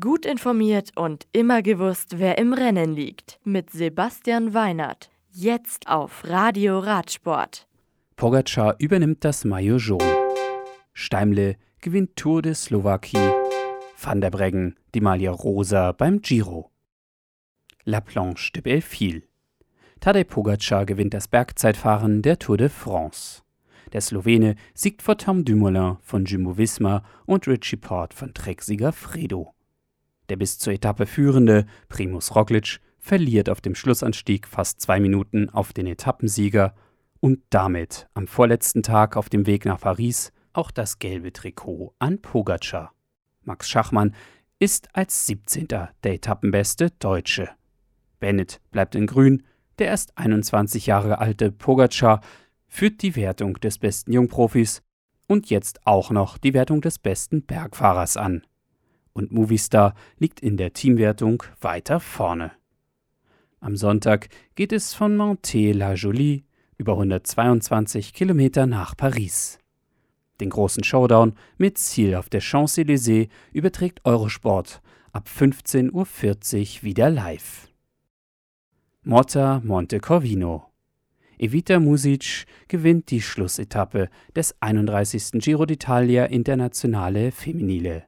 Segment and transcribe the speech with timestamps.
[0.00, 3.38] Gut informiert und immer gewusst, wer im Rennen liegt.
[3.44, 5.10] Mit Sebastian Weinert.
[5.30, 7.68] Jetzt auf Radio Radsport.
[8.16, 10.16] Pogacar übernimmt das Maillot jaune.
[10.94, 13.30] Steimle gewinnt Tour de Slowakie.
[14.00, 16.70] Van der Breggen die Malia rosa beim Giro.
[17.84, 19.24] La Planche de Belleville.
[20.00, 23.42] Tadej Pogacar gewinnt das Bergzeitfahren der Tour de France.
[23.92, 29.54] Der Slowene siegt vor Tom Dumoulin von Jumbo Visma und Richie Port von Trecksieger Fredo.
[30.28, 35.72] Der bis zur Etappe führende Primus Roglic verliert auf dem Schlussanstieg fast zwei Minuten auf
[35.72, 36.74] den Etappensieger
[37.20, 42.22] und damit am vorletzten Tag auf dem Weg nach Paris auch das gelbe Trikot an
[42.22, 42.92] Pogacar.
[43.42, 44.14] Max Schachmann
[44.58, 45.68] ist als 17.
[45.68, 47.50] der Etappenbeste Deutsche.
[48.20, 49.42] Bennett bleibt in Grün,
[49.78, 52.22] der erst 21 Jahre alte Pogacar
[52.66, 54.82] führt die Wertung des besten Jungprofis
[55.26, 58.46] und jetzt auch noch die Wertung des besten Bergfahrers an
[59.14, 62.52] und Movistar liegt in der Teamwertung weiter vorne.
[63.60, 66.44] Am Sonntag geht es von Monté-la-Jolie
[66.76, 69.58] über 122 Kilometer nach Paris.
[70.40, 77.68] Den großen Showdown mit Ziel auf der Champs-Élysées überträgt Eurosport ab 15.40 Uhr wieder live.
[79.04, 80.66] Motta Monte Corvino.
[81.38, 85.32] Evita Music gewinnt die Schlussetappe des 31.
[85.40, 88.04] Giro d'Italia Internationale Feminile.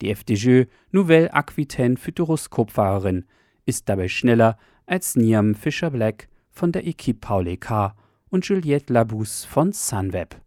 [0.00, 3.24] Die FDJ Nouvelle Aquitaine Futuroskopfahrerin
[3.66, 7.96] ist dabei schneller als Niam Fischer-Black von der Equipe Paul K.
[8.30, 10.40] und Juliette Labous von Sunweb.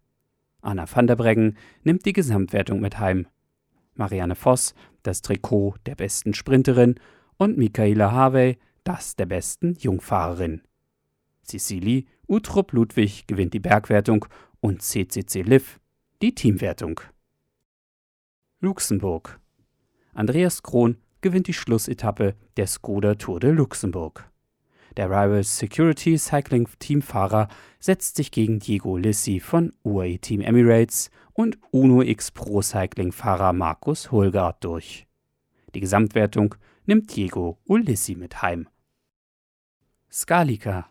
[0.62, 3.28] Anna van der Breggen nimmt die Gesamtwertung mit heim.
[3.96, 6.96] Marianne Voss das Trikot der besten Sprinterin
[7.38, 10.62] und Michaela Harvey das der besten Jungfahrerin.
[11.44, 14.26] Cecilie Utrup Ludwig gewinnt die Bergwertung
[14.62, 15.80] und CCC Liv
[16.22, 17.02] die Teamwertung.
[18.62, 19.41] Luxemburg
[20.14, 24.30] Andreas Krohn gewinnt die Schlussetappe der Skoda Tour de Luxemburg.
[24.98, 27.48] Der Rival Security Cycling Teamfahrer
[27.80, 33.54] setzt sich gegen Diego Lissi von UAE Team Emirates und Uno X Pro Cycling Fahrer
[33.54, 35.08] Markus Holgard durch.
[35.74, 38.68] Die Gesamtwertung nimmt Diego Ulissi mit heim.
[40.12, 40.90] Skalika.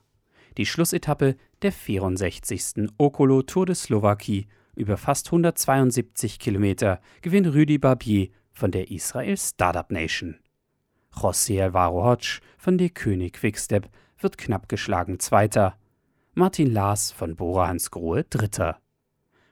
[0.56, 2.88] Die Schlussetappe der 64.
[2.96, 8.28] Okolo Tour de Slowakie über fast 172 Kilometer gewinnt Rüdi Barbier
[8.60, 10.38] von der Israel Startup Nation.
[11.14, 13.88] José Alvaro Hodge von der König Quickstep
[14.18, 15.78] wird knapp geschlagen Zweiter,
[16.34, 18.78] Martin Lars von Bora Hansgrohe Dritter.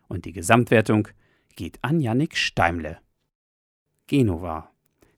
[0.08, 1.08] Und die Gesamtwertung
[1.56, 2.98] geht an Yannick Steimle.
[4.06, 4.70] Genova.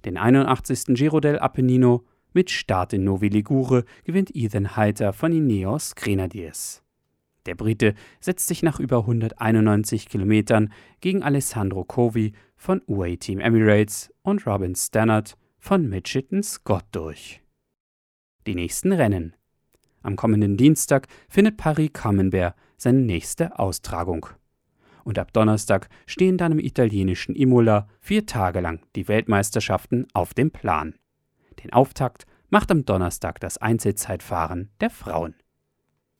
[0.04, 0.94] Den 81.
[0.94, 6.82] Giro del Appennino mit Start in Novi Ligure gewinnt Ethan Heiter von Ineos Grenadiers.
[7.46, 14.12] Der Brite setzt sich nach über 191 Kilometern gegen Alessandro Covi von UAE Team Emirates
[14.22, 17.40] und Robin Stannard von Mitchelton Scott durch.
[18.46, 19.34] Die nächsten Rennen.
[20.02, 24.26] Am kommenden Dienstag findet Paris Camembert seine nächste Austragung.
[25.04, 30.50] Und ab Donnerstag stehen dann im italienischen Imola vier Tage lang die Weltmeisterschaften auf dem
[30.50, 30.94] Plan.
[31.62, 35.34] Den Auftakt macht am Donnerstag das Einzelzeitfahren der Frauen.